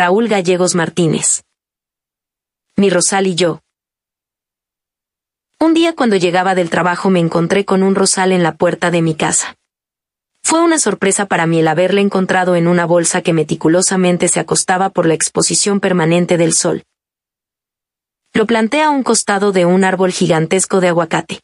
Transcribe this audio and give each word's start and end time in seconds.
Raúl 0.00 0.28
Gallegos 0.28 0.76
Martínez. 0.76 1.42
Mi 2.76 2.88
rosal 2.88 3.26
y 3.26 3.34
yo. 3.34 3.62
Un 5.58 5.74
día 5.74 5.96
cuando 5.96 6.14
llegaba 6.14 6.54
del 6.54 6.70
trabajo 6.70 7.10
me 7.10 7.18
encontré 7.18 7.64
con 7.64 7.82
un 7.82 7.96
rosal 7.96 8.30
en 8.30 8.44
la 8.44 8.54
puerta 8.54 8.92
de 8.92 9.02
mi 9.02 9.16
casa. 9.16 9.56
Fue 10.44 10.60
una 10.62 10.78
sorpresa 10.78 11.26
para 11.26 11.48
mí 11.48 11.58
el 11.58 11.66
haberle 11.66 12.00
encontrado 12.00 12.54
en 12.54 12.68
una 12.68 12.86
bolsa 12.86 13.22
que 13.22 13.32
meticulosamente 13.32 14.28
se 14.28 14.38
acostaba 14.38 14.90
por 14.90 15.04
la 15.04 15.14
exposición 15.14 15.80
permanente 15.80 16.36
del 16.36 16.52
sol. 16.52 16.84
Lo 18.32 18.46
planté 18.46 18.82
a 18.82 18.90
un 18.90 19.02
costado 19.02 19.50
de 19.50 19.66
un 19.66 19.82
árbol 19.82 20.12
gigantesco 20.12 20.80
de 20.80 20.90
aguacate. 20.90 21.40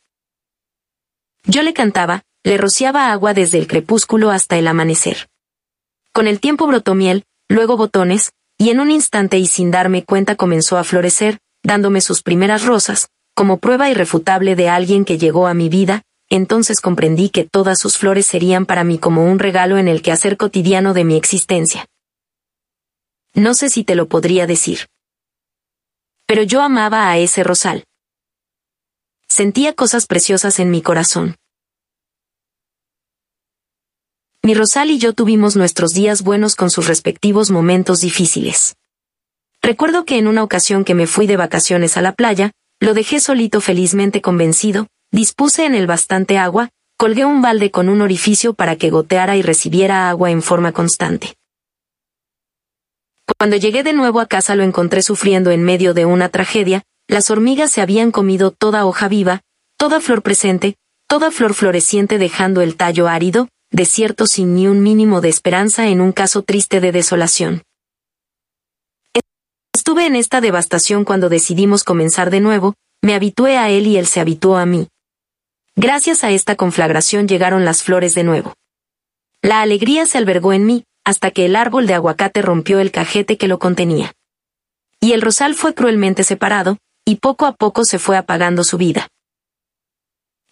Yo 1.42 1.64
le 1.64 1.74
cantaba, 1.74 2.22
le 2.44 2.56
rociaba 2.56 3.10
agua 3.10 3.34
desde 3.34 3.58
el 3.58 3.66
crepúsculo 3.66 4.30
hasta 4.30 4.56
el 4.56 4.68
amanecer. 4.68 5.28
Con 6.12 6.28
el 6.28 6.38
tiempo 6.38 6.68
brotó 6.68 6.94
miel, 6.94 7.24
luego 7.48 7.76
botones, 7.76 8.30
y 8.64 8.70
en 8.70 8.80
un 8.80 8.90
instante 8.90 9.36
y 9.36 9.46
sin 9.46 9.70
darme 9.70 10.04
cuenta 10.06 10.36
comenzó 10.36 10.78
a 10.78 10.84
florecer, 10.84 11.38
dándome 11.62 12.00
sus 12.00 12.22
primeras 12.22 12.64
rosas, 12.64 13.10
como 13.34 13.58
prueba 13.58 13.90
irrefutable 13.90 14.56
de 14.56 14.70
alguien 14.70 15.04
que 15.04 15.18
llegó 15.18 15.46
a 15.48 15.52
mi 15.52 15.68
vida, 15.68 16.00
entonces 16.30 16.80
comprendí 16.80 17.28
que 17.28 17.44
todas 17.44 17.78
sus 17.78 17.98
flores 17.98 18.24
serían 18.24 18.64
para 18.64 18.82
mí 18.82 18.96
como 18.96 19.30
un 19.30 19.38
regalo 19.38 19.76
en 19.76 19.86
el 19.86 20.00
quehacer 20.00 20.38
cotidiano 20.38 20.94
de 20.94 21.04
mi 21.04 21.14
existencia. 21.14 21.84
No 23.34 23.52
sé 23.52 23.68
si 23.68 23.84
te 23.84 23.96
lo 23.96 24.08
podría 24.08 24.46
decir. 24.46 24.86
Pero 26.26 26.42
yo 26.42 26.62
amaba 26.62 27.10
a 27.10 27.18
ese 27.18 27.44
rosal. 27.44 27.84
Sentía 29.28 29.74
cosas 29.74 30.06
preciosas 30.06 30.58
en 30.58 30.70
mi 30.70 30.80
corazón. 30.80 31.36
Mi 34.44 34.52
Rosal 34.52 34.90
y 34.90 34.98
yo 34.98 35.14
tuvimos 35.14 35.56
nuestros 35.56 35.94
días 35.94 36.20
buenos 36.20 36.54
con 36.54 36.68
sus 36.68 36.86
respectivos 36.86 37.50
momentos 37.50 38.02
difíciles. 38.02 38.76
Recuerdo 39.62 40.04
que 40.04 40.18
en 40.18 40.26
una 40.26 40.42
ocasión 40.42 40.84
que 40.84 40.94
me 40.94 41.06
fui 41.06 41.26
de 41.26 41.38
vacaciones 41.38 41.96
a 41.96 42.02
la 42.02 42.12
playa, 42.12 42.50
lo 42.78 42.92
dejé 42.92 43.20
solito 43.20 43.62
felizmente 43.62 44.20
convencido, 44.20 44.88
dispuse 45.10 45.64
en 45.64 45.74
el 45.74 45.86
bastante 45.86 46.36
agua, 46.36 46.68
colgué 46.98 47.24
un 47.24 47.40
balde 47.40 47.70
con 47.70 47.88
un 47.88 48.02
orificio 48.02 48.52
para 48.52 48.76
que 48.76 48.90
goteara 48.90 49.38
y 49.38 49.40
recibiera 49.40 50.10
agua 50.10 50.30
en 50.30 50.42
forma 50.42 50.72
constante. 50.72 51.36
Cuando 53.38 53.56
llegué 53.56 53.82
de 53.82 53.94
nuevo 53.94 54.20
a 54.20 54.26
casa 54.26 54.56
lo 54.56 54.62
encontré 54.62 55.00
sufriendo 55.00 55.52
en 55.52 55.62
medio 55.62 55.94
de 55.94 56.04
una 56.04 56.28
tragedia, 56.28 56.82
las 57.08 57.30
hormigas 57.30 57.70
se 57.70 57.80
habían 57.80 58.10
comido 58.10 58.50
toda 58.50 58.84
hoja 58.84 59.08
viva, 59.08 59.40
toda 59.78 60.02
flor 60.02 60.20
presente, 60.20 60.76
toda 61.08 61.30
flor 61.30 61.54
floreciente 61.54 62.18
dejando 62.18 62.60
el 62.60 62.76
tallo 62.76 63.08
árido, 63.08 63.48
desierto 63.74 64.28
sin 64.28 64.54
ni 64.54 64.68
un 64.68 64.82
mínimo 64.82 65.20
de 65.20 65.28
esperanza 65.28 65.88
en 65.88 66.00
un 66.00 66.12
caso 66.12 66.42
triste 66.42 66.80
de 66.80 66.92
desolación. 66.92 67.64
Estuve 69.74 70.06
en 70.06 70.14
esta 70.14 70.40
devastación 70.40 71.04
cuando 71.04 71.28
decidimos 71.28 71.82
comenzar 71.82 72.30
de 72.30 72.38
nuevo, 72.38 72.74
me 73.02 73.14
habitué 73.14 73.58
a 73.58 73.70
él 73.70 73.88
y 73.88 73.96
él 73.96 74.06
se 74.06 74.20
habituó 74.20 74.58
a 74.58 74.64
mí. 74.64 74.86
Gracias 75.74 76.22
a 76.22 76.30
esta 76.30 76.54
conflagración 76.54 77.26
llegaron 77.26 77.64
las 77.64 77.82
flores 77.82 78.14
de 78.14 78.22
nuevo. 78.22 78.54
La 79.42 79.60
alegría 79.60 80.06
se 80.06 80.18
albergó 80.18 80.52
en 80.52 80.66
mí, 80.66 80.84
hasta 81.04 81.32
que 81.32 81.44
el 81.44 81.56
árbol 81.56 81.88
de 81.88 81.94
aguacate 81.94 82.42
rompió 82.42 82.78
el 82.78 82.92
cajete 82.92 83.36
que 83.36 83.48
lo 83.48 83.58
contenía. 83.58 84.12
Y 85.00 85.12
el 85.12 85.20
rosal 85.20 85.56
fue 85.56 85.74
cruelmente 85.74 86.22
separado, 86.22 86.78
y 87.04 87.16
poco 87.16 87.44
a 87.44 87.56
poco 87.56 87.84
se 87.84 87.98
fue 87.98 88.16
apagando 88.16 88.62
su 88.62 88.78
vida. 88.78 89.08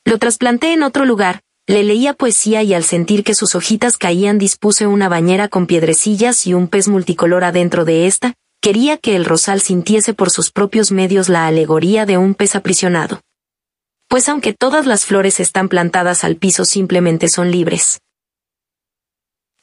Lo 0.05 0.19
trasplanté 0.19 0.73
en 0.73 0.83
otro 0.83 1.05
lugar, 1.05 1.41
le 1.69 1.85
leía 1.85 2.15
poesía 2.15 2.63
y 2.63 2.75
al 2.75 2.83
sentir 2.83 3.23
que 3.23 3.35
sus 3.35 3.55
hojitas 3.55 3.97
caían 3.97 4.39
dispuse 4.39 4.87
una 4.87 5.09
bañera 5.09 5.49
con 5.49 5.67
piedrecillas 5.67 6.47
y 6.47 6.55
un 6.55 6.67
pez 6.67 6.89
multicolor 6.89 7.45
adentro 7.45 7.85
de 7.85 8.07
esta, 8.07 8.35
quería 8.61 8.99
que 8.99 9.15
el 9.15 9.25
rosal 9.25 9.61
sintiese 9.61 10.13
por 10.13 10.31
sus 10.31 10.51
propios 10.51 10.91
medios 10.91 11.29
la 11.29 11.47
alegoría 11.47 12.05
de 12.05 12.19
un 12.19 12.35
pez 12.35 12.57
aprisionado. 12.57 13.21
Pues 14.09 14.29
aunque 14.29 14.53
todas 14.53 14.87
las 14.87 15.05
flores 15.05 15.41
están 15.41 15.69
plantadas 15.69 16.25
al 16.25 16.37
piso 16.37 16.65
simplemente 16.65 17.29
son 17.29 17.51
libres. 17.51 18.01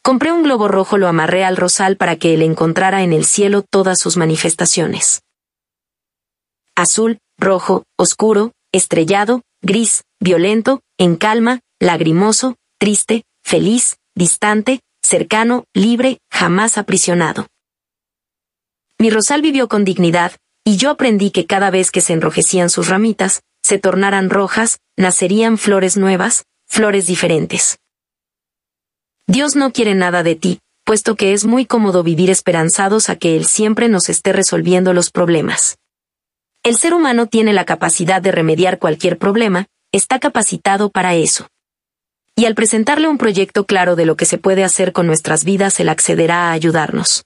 Compré 0.01 0.31
un 0.31 0.43
globo 0.43 0.69
rojo, 0.69 0.97
lo 0.97 1.07
amarré 1.07 1.43
al 1.43 1.57
rosal 1.57 1.97
para 1.97 2.15
que 2.15 2.33
él 2.33 2.41
encontrara 2.41 3.03
en 3.03 3.11
el 3.11 3.25
cielo 3.25 3.61
todas 3.61 3.99
sus 3.99 4.15
manifestaciones. 4.15 5.21
Azul, 6.75 7.19
rojo, 7.37 7.83
oscuro, 7.97 8.53
estrellado, 8.71 9.41
gris, 9.61 10.03
violento, 10.19 10.81
en 10.97 11.17
calma, 11.17 11.59
lagrimoso, 11.79 12.57
triste, 12.77 13.23
feliz, 13.43 13.97
distante, 14.15 14.81
cercano, 15.01 15.63
libre, 15.73 16.19
jamás 16.29 16.77
aprisionado. 16.77 17.47
Mi 18.99 19.09
rosal 19.09 19.41
vivió 19.41 19.69
con 19.69 19.85
dignidad, 19.85 20.33
y 20.65 20.75
yo 20.77 20.89
aprendí 20.89 21.31
que 21.31 21.45
cada 21.45 21.69
vez 21.69 21.89
que 21.89 22.01
se 22.01 22.13
enrojecían 22.13 22.69
sus 22.69 22.89
ramitas, 22.89 23.41
se 23.63 23.79
tornaran 23.79 24.29
rojas, 24.29 24.79
nacerían 24.97 25.57
flores 25.57 25.95
nuevas, 25.95 26.45
flores 26.67 27.07
diferentes. 27.07 27.79
Dios 29.25 29.55
no 29.55 29.71
quiere 29.71 29.95
nada 29.95 30.21
de 30.21 30.35
ti, 30.35 30.59
puesto 30.83 31.15
que 31.15 31.33
es 31.33 31.45
muy 31.45 31.65
cómodo 31.65 32.03
vivir 32.03 32.29
esperanzados 32.29 33.09
a 33.09 33.15
que 33.15 33.37
Él 33.37 33.45
siempre 33.45 33.87
nos 33.87 34.09
esté 34.09 34.33
resolviendo 34.33 34.91
los 34.93 35.11
problemas. 35.11 35.77
El 36.63 36.75
ser 36.75 36.93
humano 36.93 37.27
tiene 37.27 37.53
la 37.53 37.63
capacidad 37.63 38.21
de 38.21 38.31
remediar 38.31 38.79
cualquier 38.79 39.17
problema, 39.17 39.67
está 39.93 40.19
capacitado 40.19 40.89
para 40.89 41.15
eso. 41.15 41.47
Y 42.39 42.45
al 42.45 42.55
presentarle 42.55 43.09
un 43.09 43.17
proyecto 43.17 43.65
claro 43.65 43.97
de 43.97 44.05
lo 44.05 44.15
que 44.15 44.23
se 44.23 44.37
puede 44.37 44.63
hacer 44.63 44.93
con 44.93 45.05
nuestras 45.05 45.43
vidas, 45.43 45.77
Él 45.81 45.89
accederá 45.89 46.47
a 46.47 46.51
ayudarnos. 46.53 47.25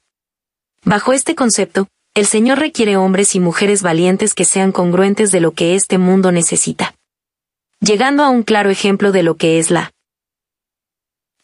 Bajo 0.82 1.12
este 1.12 1.36
concepto, 1.36 1.86
el 2.14 2.26
Señor 2.26 2.58
requiere 2.58 2.96
hombres 2.96 3.36
y 3.36 3.38
mujeres 3.38 3.80
valientes 3.80 4.34
que 4.34 4.44
sean 4.44 4.72
congruentes 4.72 5.30
de 5.30 5.38
lo 5.38 5.52
que 5.52 5.76
este 5.76 5.98
mundo 5.98 6.32
necesita. 6.32 6.96
Llegando 7.78 8.24
a 8.24 8.28
un 8.28 8.42
claro 8.42 8.70
ejemplo 8.70 9.12
de 9.12 9.22
lo 9.22 9.36
que 9.36 9.60
es 9.60 9.70
la 9.70 9.92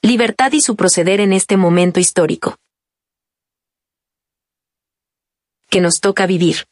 libertad 0.02 0.50
y 0.50 0.60
su 0.62 0.74
proceder 0.74 1.20
en 1.20 1.32
este 1.32 1.56
momento 1.56 2.00
histórico. 2.00 2.56
Que 5.68 5.80
nos 5.80 6.00
toca 6.00 6.26
vivir. 6.26 6.64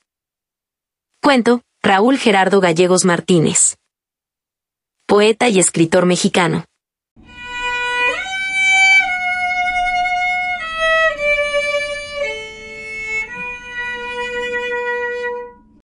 Cuento, 1.23 1.63
Raúl 1.81 2.19
Gerardo 2.19 2.61
Gallegos 2.61 3.05
Martínez. 3.05 3.77
Poeta 5.07 5.49
y 5.49 5.61
escritor 5.61 6.05
mexicano. 6.05 6.65